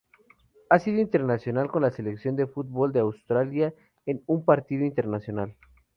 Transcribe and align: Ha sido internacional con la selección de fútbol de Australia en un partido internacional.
Ha 0.71 0.79
sido 0.79 0.99
internacional 0.99 1.69
con 1.69 1.83
la 1.83 1.91
selección 1.91 2.35
de 2.35 2.47
fútbol 2.47 2.91
de 2.91 3.01
Australia 3.01 3.71
en 4.07 4.23
un 4.25 4.43
partido 4.43 4.83
internacional. 4.83 5.55